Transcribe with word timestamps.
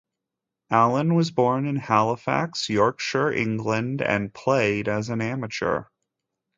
Allen 0.71 1.13
was 1.13 1.29
born 1.29 1.67
in 1.67 1.75
Halifax, 1.75 2.69
Yorkshire, 2.69 3.31
England, 3.31 4.01
and 4.01 4.33
played 4.33 4.87
as 4.87 5.09
an 5.09 5.21
amateur. 5.21 5.83